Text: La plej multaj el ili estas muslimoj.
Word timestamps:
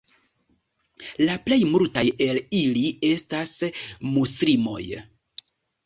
La 1.27 1.35
plej 1.43 1.59
multaj 1.75 2.05
el 2.29 2.41
ili 2.63 2.83
estas 3.13 3.55
muslimoj. 4.19 4.85